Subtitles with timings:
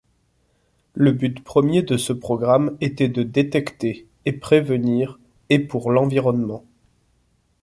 [0.95, 5.19] Le but premier de ce programme était de détecter et prévenir
[5.51, 6.65] et pour l'environnement.